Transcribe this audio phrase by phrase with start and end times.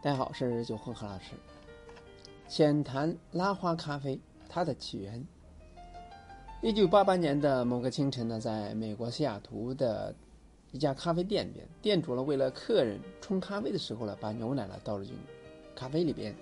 [0.00, 1.32] 大家好，我是九红何老师。
[2.46, 4.18] 浅谈拉花咖啡
[4.48, 5.26] 它的起源。
[6.62, 10.14] 一九八八年的某个清晨呢，在美国西雅图的
[10.70, 15.12] 一家咖啡店里边，店主呢为了客人冲咖啡的时候呢，把牛奶呢倒入进
[15.74, 16.32] 咖啡里边，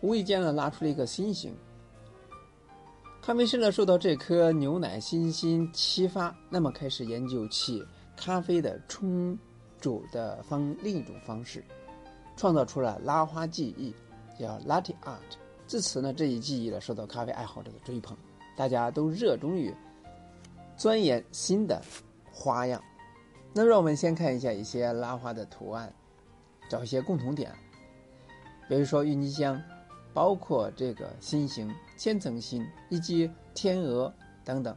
[0.00, 1.54] 无意间呢拉出了一个心形。
[3.22, 7.86] 咖啡师呢受到这颗牛奶心心启发，那么开始研究起
[8.16, 9.38] 咖啡的冲
[9.80, 11.64] 煮的方另一种方式，
[12.36, 13.94] 创造出了拉花技艺，
[14.38, 15.38] 叫 Latte Art。
[15.66, 18.16] 自此呢，这一技艺呢受到咖啡爱好者的追捧，
[18.56, 19.74] 大家都热衷于
[20.76, 21.80] 钻研新的
[22.30, 22.82] 花样。
[23.52, 25.92] 那让我们先看一下一些拉花的图案，
[26.68, 27.52] 找一些共同点，
[28.68, 29.62] 比如说郁金香，
[30.12, 34.12] 包括这个心形、千层心以及天鹅
[34.44, 34.76] 等等，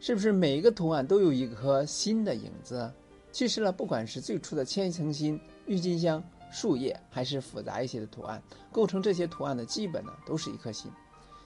[0.00, 2.92] 是不是每一个图案都有一颗心的影子？
[3.32, 6.22] 其实呢，不管是最初的千层心、郁金香。
[6.54, 10.92] 树叶还是复杂一些的图案，构成这些图案的基本呢都是一颗心，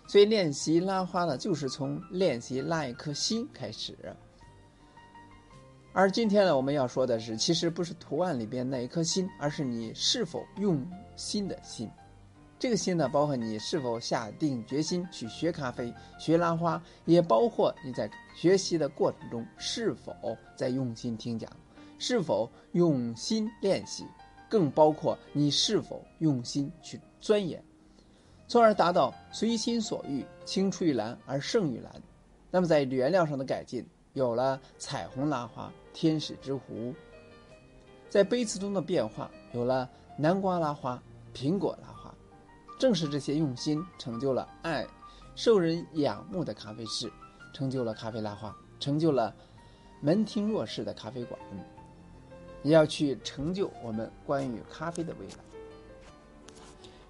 [0.08, 3.96] 所以练习拉花呢就是从练习拉一颗心开始。
[5.92, 10.84] 而今天呢我们要说的是，其实不是图案里边那一颗心，而是你是否用
[11.14, 11.88] 心的心。
[12.58, 21.48] 这个心呢包括你是否下定决心去学咖啡、学拉花，也包括你在学习的过程中是否在用心听讲，
[21.98, 24.06] 是否用心练习。
[24.48, 27.60] 更包括你是否用心去钻研，
[28.46, 31.92] 从而达到随心所欲、青出于蓝而胜于蓝。
[32.48, 36.94] 那么在原料上的改进，有了彩虹拉花、天使之壶；
[38.08, 41.02] 在杯子中的变化，有了南瓜拉花、
[41.34, 42.14] 苹果拉花。
[42.78, 44.86] 正是这些用心，成就了爱
[45.34, 47.12] 受人仰慕的咖啡师，
[47.52, 49.34] 成就了咖啡拉花，成就了
[50.00, 51.38] 门庭若市的咖啡馆。
[52.66, 55.34] 也要去成就我们关于咖啡的未来。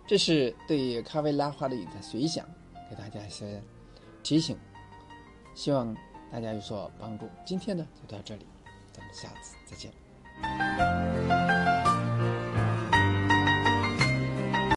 [0.06, 2.46] 这是对咖啡拉花的一个随想，
[2.90, 3.61] 给大家一些
[4.22, 4.55] 提醒，
[5.55, 5.96] 希望
[6.30, 7.27] 大家有所帮助。
[7.46, 8.46] 今天呢就到这里，
[8.92, 10.86] 咱们下次再见。